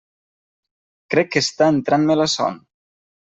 [1.15, 2.59] Crec que està entrant-me la son.